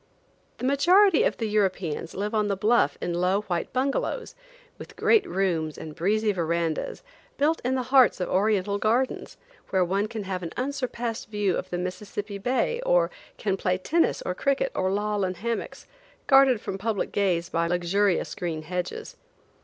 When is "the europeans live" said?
1.37-2.33